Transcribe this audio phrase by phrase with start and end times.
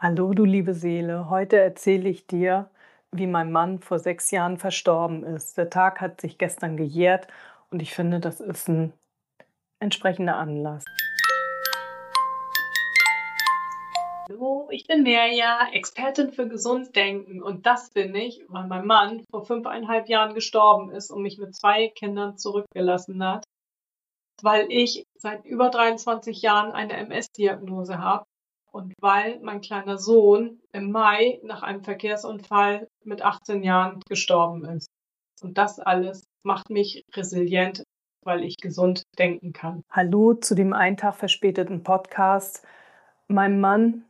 [0.00, 1.28] Hallo, du liebe Seele.
[1.28, 2.70] Heute erzähle ich dir,
[3.10, 5.58] wie mein Mann vor sechs Jahren verstorben ist.
[5.58, 7.26] Der Tag hat sich gestern gejährt
[7.72, 8.92] und ich finde, das ist ein
[9.80, 10.84] entsprechender Anlass.
[14.28, 19.44] Hallo, ich bin Merja, Expertin für Gesunddenken und das bin ich, weil mein Mann vor
[19.44, 23.42] fünfeinhalb Jahren gestorben ist und mich mit zwei Kindern zurückgelassen hat,
[24.42, 28.26] weil ich seit über 23 Jahren eine MS-Diagnose habe
[28.72, 34.88] und weil mein kleiner Sohn im Mai nach einem Verkehrsunfall mit 18 Jahren gestorben ist.
[35.42, 37.82] Und das alles macht mich resilient,
[38.24, 39.82] weil ich gesund denken kann.
[39.90, 42.66] Hallo zu dem einen Tag verspäteten Podcast.
[43.28, 44.04] Mein Mann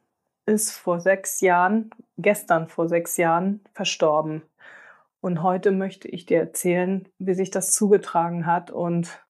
[0.47, 4.43] ist vor sechs Jahren, gestern vor sechs Jahren, verstorben.
[5.21, 9.23] Und heute möchte ich dir erzählen, wie sich das zugetragen hat und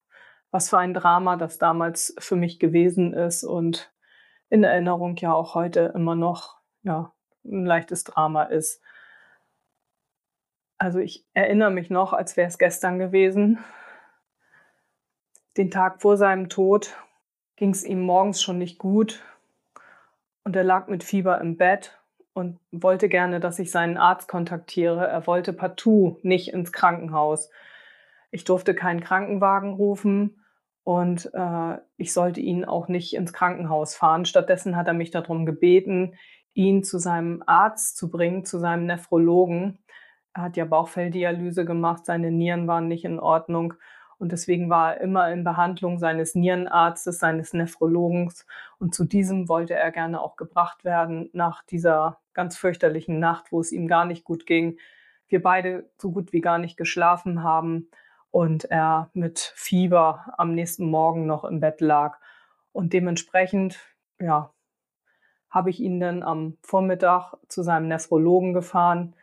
[0.51, 3.91] was für ein Drama das damals für mich gewesen ist und
[4.51, 7.13] in Erinnerung ja auch heute immer noch ja,
[7.45, 8.83] ein leichtes Drama ist.
[10.79, 13.59] Also ich erinnere mich noch, als wäre es gestern gewesen.
[15.57, 16.97] Den Tag vor seinem Tod
[17.57, 19.25] ging es ihm morgens schon nicht gut
[20.45, 21.99] und er lag mit Fieber im Bett
[22.33, 25.09] und wollte gerne, dass ich seinen Arzt kontaktiere.
[25.09, 27.51] Er wollte partout nicht ins Krankenhaus.
[28.31, 30.38] Ich durfte keinen Krankenwagen rufen
[30.89, 34.25] und äh, ich sollte ihn auch nicht ins Krankenhaus fahren.
[34.25, 36.15] Stattdessen hat er mich darum gebeten,
[36.55, 39.81] ihn zu seinem Arzt zu bringen, zu seinem Nephrologen.
[40.33, 43.75] Er hat ja Bauchfelldialyse gemacht, seine Nieren waren nicht in Ordnung
[44.17, 48.47] und deswegen war er immer in Behandlung seines Nierenarztes, seines Nephrologens
[48.79, 53.61] und zu diesem wollte er gerne auch gebracht werden nach dieser ganz fürchterlichen Nacht, wo
[53.61, 54.79] es ihm gar nicht gut ging.
[55.27, 57.91] Wir beide so gut wie gar nicht geschlafen haben
[58.31, 62.19] und er mit Fieber am nächsten Morgen noch im Bett lag.
[62.73, 63.79] Und dementsprechend,
[64.21, 64.53] ja,
[65.51, 69.15] habe ich ihn dann am Vormittag zu seinem Nephrologen gefahren.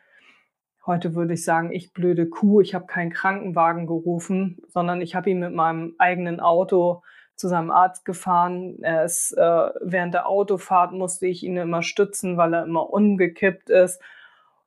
[0.86, 5.30] Heute würde ich sagen, ich blöde Kuh, ich habe keinen Krankenwagen gerufen, sondern ich habe
[5.30, 7.04] ihn mit meinem eigenen Auto
[7.36, 8.82] zu seinem Arzt gefahren.
[8.82, 13.70] Er ist, äh, während der Autofahrt musste ich ihn immer stützen, weil er immer umgekippt
[13.70, 14.02] ist.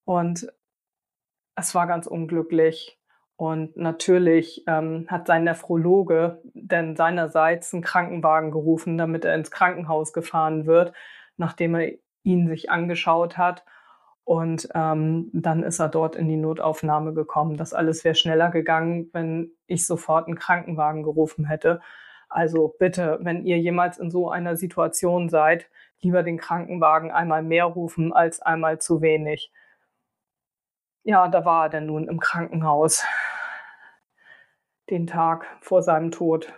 [0.04, 0.52] Und
[1.56, 2.97] es war ganz unglücklich.
[3.38, 10.12] Und natürlich ähm, hat sein Nephrologe denn seinerseits einen Krankenwagen gerufen, damit er ins Krankenhaus
[10.12, 10.92] gefahren wird,
[11.36, 11.92] nachdem er
[12.24, 13.64] ihn sich angeschaut hat.
[14.24, 17.56] Und ähm, dann ist er dort in die Notaufnahme gekommen.
[17.56, 21.80] Das alles wäre schneller gegangen, wenn ich sofort einen Krankenwagen gerufen hätte.
[22.28, 25.70] Also bitte, wenn ihr jemals in so einer Situation seid,
[26.00, 29.52] lieber den Krankenwagen einmal mehr rufen als einmal zu wenig.
[31.04, 33.04] Ja, da war er denn nun im Krankenhaus
[34.90, 36.52] den Tag vor seinem Tod.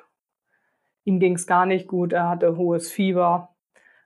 [1.04, 3.54] Ihm ging es gar nicht gut, er hatte hohes Fieber.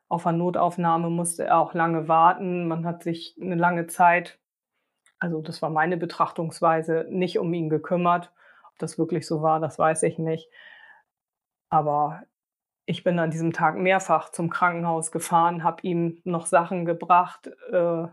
[0.08, 2.68] Auf einer Notaufnahme musste er auch lange warten.
[2.68, 4.38] Man hat sich eine lange Zeit,
[5.18, 8.32] also das war meine Betrachtungsweise, nicht um ihn gekümmert.
[8.70, 10.48] Ob das wirklich so war, das weiß ich nicht.
[11.68, 12.22] Aber
[12.86, 18.06] ich bin an diesem Tag mehrfach zum Krankenhaus gefahren, habe ihm noch Sachen gebracht, äh,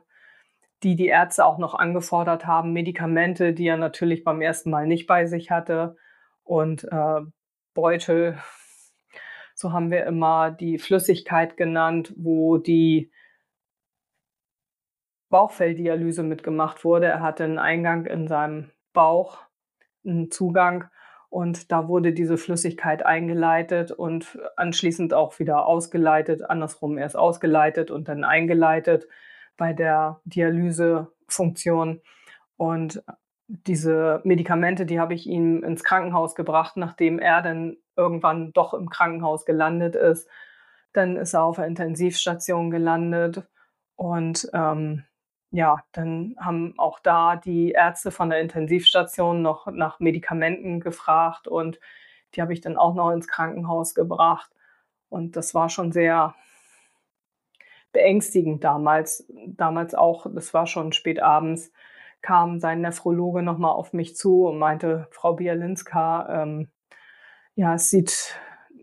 [0.84, 5.08] die die Ärzte auch noch angefordert haben, Medikamente, die er natürlich beim ersten Mal nicht
[5.08, 5.96] bei sich hatte
[6.44, 7.22] und äh,
[7.74, 8.38] Beutel.
[9.54, 13.12] So haben wir immer die Flüssigkeit genannt, wo die
[15.30, 17.08] Bauchfelldialyse mitgemacht wurde.
[17.08, 19.40] Er hatte einen Eingang in seinem Bauch,
[20.04, 20.90] einen Zugang
[21.30, 28.08] und da wurde diese Flüssigkeit eingeleitet und anschließend auch wieder ausgeleitet, andersrum erst ausgeleitet und
[28.08, 29.08] dann eingeleitet
[29.62, 32.02] bei der Dialysefunktion.
[32.58, 33.04] Und
[33.46, 38.90] diese Medikamente, die habe ich ihm ins Krankenhaus gebracht, nachdem er dann irgendwann doch im
[38.90, 40.28] Krankenhaus gelandet ist.
[40.94, 43.48] Dann ist er auf der Intensivstation gelandet
[43.98, 45.04] und ähm,
[45.52, 51.80] ja, dann haben auch da die Ärzte von der Intensivstation noch nach Medikamenten gefragt und
[52.34, 54.50] die habe ich dann auch noch ins Krankenhaus gebracht.
[55.10, 56.34] Und das war schon sehr
[57.92, 59.26] beängstigend damals.
[59.48, 61.72] Damals auch, das war schon spät abends,
[62.22, 66.70] kam sein Nephrologe nochmal auf mich zu und meinte, Frau Bialinska, ähm,
[67.56, 68.36] ja, es sieht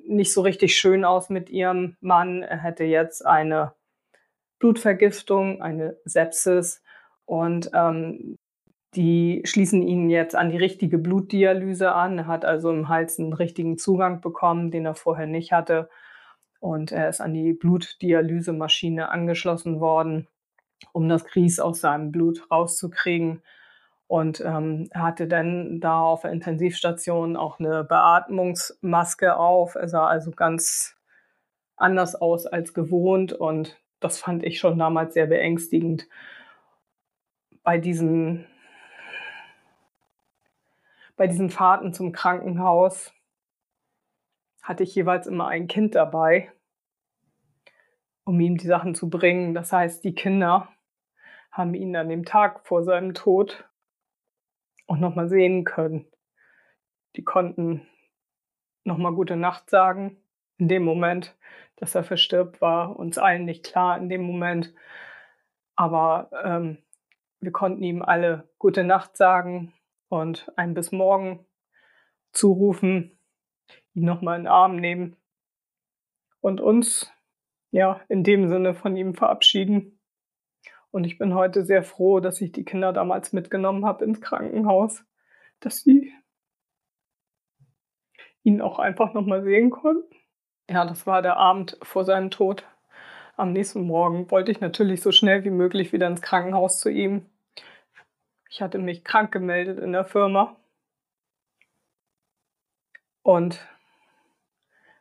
[0.07, 2.43] nicht so richtig schön aus mit ihrem Mann.
[2.43, 3.75] Er hätte jetzt eine
[4.59, 6.83] Blutvergiftung, eine Sepsis
[7.25, 8.39] und ähm,
[8.95, 12.19] die schließen ihn jetzt an die richtige Blutdialyse an.
[12.19, 15.91] Er hat also im Hals einen richtigen Zugang bekommen, den er vorher nicht hatte.
[16.61, 20.27] Und er ist an die Blutdialysemaschine angeschlossen worden,
[20.93, 23.43] um das Grieß aus seinem Blut rauszukriegen.
[24.09, 29.75] Und ähm, er hatte dann da auf der Intensivstation auch eine Beatmungsmaske auf.
[29.75, 30.97] Er sah also ganz
[31.77, 36.09] anders aus als gewohnt und das fand ich schon damals sehr beängstigend.
[37.63, 38.47] Bei diesen,
[41.17, 43.13] bei diesen Fahrten zum Krankenhaus
[44.69, 46.53] hatte ich jeweils immer ein Kind dabei,
[48.25, 49.55] um ihm die Sachen zu bringen.
[49.55, 50.69] Das heißt, die Kinder
[51.51, 53.67] haben ihn an dem Tag vor seinem Tod
[54.87, 56.05] auch nochmal sehen können.
[57.17, 57.87] Die konnten
[58.85, 60.19] nochmal gute Nacht sagen.
[60.59, 61.35] In dem Moment,
[61.77, 64.75] dass er verstirbt, war uns allen nicht klar in dem Moment.
[65.77, 66.77] Aber ähm,
[67.41, 69.73] wir konnten ihm alle gute Nacht sagen
[70.11, 71.47] und ein bis morgen
[72.33, 73.18] zurufen,
[73.99, 75.17] ihn nochmal in den Arm nehmen
[76.41, 77.13] und uns
[77.71, 79.99] ja in dem Sinne von ihm verabschieden.
[80.91, 85.05] Und ich bin heute sehr froh, dass ich die Kinder damals mitgenommen habe ins Krankenhaus,
[85.61, 86.13] dass sie
[88.43, 90.15] ihn auch einfach nochmal sehen konnten.
[90.71, 92.65] Ja, das war der Abend vor seinem Tod.
[93.37, 97.27] Am nächsten Morgen wollte ich natürlich so schnell wie möglich wieder ins Krankenhaus zu ihm.
[98.51, 100.57] Ich hatte mich krank gemeldet in der Firma.
[103.23, 103.61] Und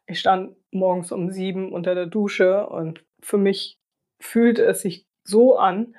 [0.07, 3.80] ich stand morgens um sieben unter der Dusche und für mich
[4.19, 5.95] fühlte es sich so an,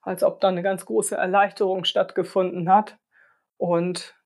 [0.00, 2.98] als ob da eine ganz große Erleichterung stattgefunden hat
[3.58, 4.16] und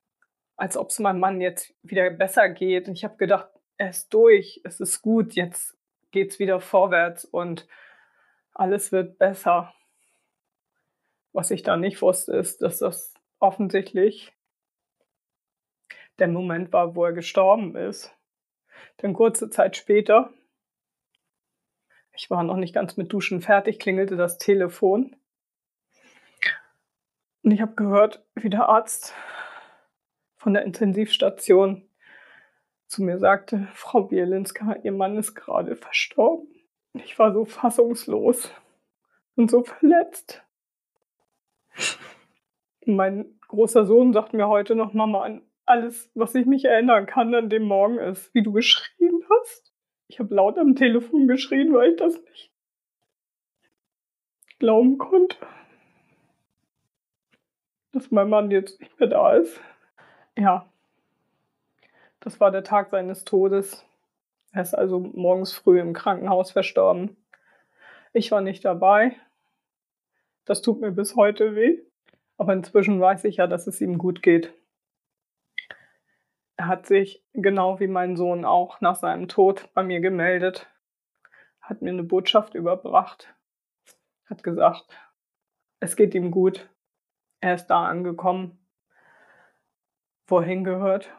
[0.57, 2.87] als ob es meinem Mann jetzt wieder besser geht.
[2.87, 5.77] Und ich habe gedacht, er ist durch, es ist gut, jetzt
[6.13, 7.67] geht es wieder vorwärts und
[8.53, 9.75] alles wird besser.
[11.33, 14.33] Was ich da nicht wusste, ist, dass das offensichtlich
[16.21, 18.14] der Moment war, wo er gestorben ist.
[19.03, 20.31] Denn kurze Zeit später,
[22.13, 25.17] ich war noch nicht ganz mit Duschen fertig, klingelte das Telefon.
[27.43, 29.15] Und ich habe gehört, wie der Arzt
[30.37, 31.89] von der Intensivstation
[32.87, 36.49] zu mir sagte, Frau Bielinska, Ihr Mann ist gerade verstorben.
[36.95, 38.51] Ich war so fassungslos
[39.35, 40.43] und so verletzt.
[42.87, 47.49] Mein großer Sohn sagt mir heute noch, Mama, alles, was ich mich erinnern kann an
[47.49, 49.73] dem Morgen ist, wie du geschrien hast.
[50.09, 52.51] Ich habe laut am Telefon geschrien, weil ich das nicht
[54.59, 55.37] glauben konnte,
[57.93, 59.61] dass mein Mann jetzt nicht mehr da ist.
[60.37, 60.67] Ja,
[62.21, 63.85] das war der Tag seines Todes.
[64.53, 67.17] Er ist also morgens früh im Krankenhaus verstorben.
[68.13, 69.17] Ich war nicht dabei.
[70.45, 71.81] Das tut mir bis heute weh.
[72.37, 74.53] Aber inzwischen weiß ich ja, dass es ihm gut geht.
[76.57, 80.69] Er hat sich, genau wie mein Sohn auch, nach seinem Tod bei mir gemeldet,
[81.61, 83.35] hat mir eine Botschaft überbracht,
[84.27, 84.87] hat gesagt,
[85.81, 86.69] es geht ihm gut,
[87.41, 88.65] er ist da angekommen,
[90.27, 91.11] wo er hingehört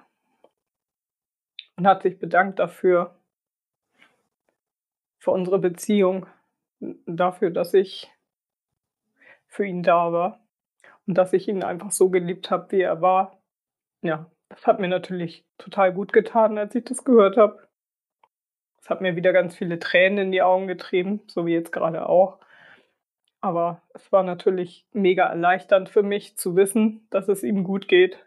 [1.75, 3.19] und hat sich bedankt dafür,
[5.19, 6.27] für unsere Beziehung,
[7.07, 8.11] dafür, dass ich
[9.47, 10.45] für ihn da war
[11.07, 13.41] und dass ich ihn einfach so geliebt habe, wie er war.
[14.01, 17.68] Ja, das hat mir natürlich total gut getan, als ich das gehört habe.
[18.80, 22.07] Es hat mir wieder ganz viele Tränen in die Augen getrieben, so wie jetzt gerade
[22.07, 22.39] auch.
[23.42, 28.25] Aber es war natürlich mega erleichternd für mich zu wissen, dass es ihm gut geht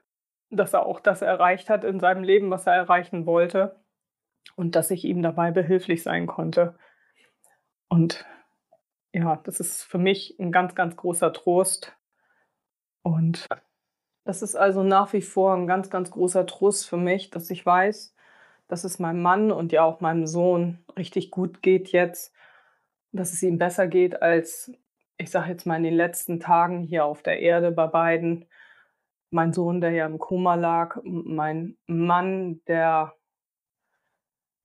[0.51, 3.81] dass er auch das erreicht hat in seinem Leben, was er erreichen wollte
[4.57, 6.79] und dass ich ihm dabei behilflich sein konnte.
[7.89, 8.27] Und
[9.13, 11.97] ja, das ist für mich ein ganz, ganz großer Trost.
[13.03, 13.47] Und
[14.29, 17.65] das ist also nach wie vor ein ganz, ganz großer Trost für mich, dass ich
[17.65, 18.15] weiß,
[18.69, 22.35] dass es meinem Mann und ja auch meinem Sohn richtig gut geht jetzt,
[23.11, 24.71] dass es ihm besser geht als,
[25.17, 28.45] ich sage jetzt mal, in den letzten Tagen hier auf der Erde bei beiden.
[29.31, 33.15] Mein Sohn, der ja im Koma lag, mein Mann, der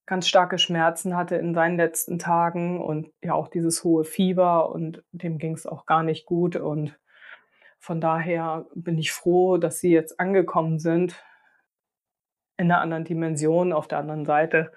[0.06, 5.06] ganz starke Schmerzen hatte in seinen letzten Tagen und ja auch dieses hohe Fieber und
[5.14, 7.00] dem ging es auch gar nicht gut und
[7.84, 11.22] von daher bin ich froh, dass sie jetzt angekommen sind
[12.56, 14.72] in einer anderen Dimension, auf der anderen Seite,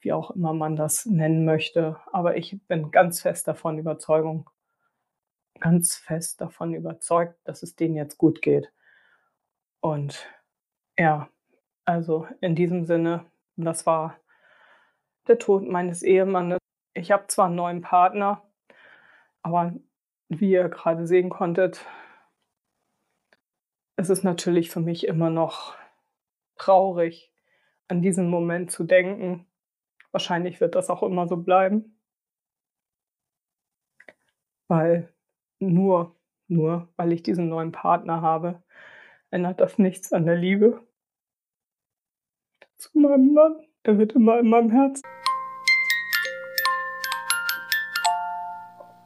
[0.00, 1.96] wie auch immer man das nennen möchte.
[2.12, 4.48] Aber ich bin ganz fest davon Überzeugung,
[5.58, 8.72] ganz fest davon überzeugt, dass es denen jetzt gut geht.
[9.80, 10.24] Und
[10.96, 11.28] ja,
[11.84, 13.24] also in diesem Sinne,
[13.56, 14.20] das war
[15.26, 16.60] der Tod meines Ehemannes.
[16.94, 18.48] Ich habe zwar einen neuen Partner,
[19.42, 19.74] aber
[20.28, 21.84] wie ihr gerade sehen konntet,
[24.00, 25.76] es ist natürlich für mich immer noch
[26.56, 27.30] traurig,
[27.86, 29.46] an diesen Moment zu denken.
[30.10, 32.00] Wahrscheinlich wird das auch immer so bleiben.
[34.68, 35.12] Weil
[35.58, 36.16] nur,
[36.48, 38.62] nur weil ich diesen neuen Partner habe,
[39.30, 40.82] ändert das nichts an der Liebe
[42.78, 43.66] zu meinem Mann.
[43.82, 45.02] Er wird immer in meinem Herzen.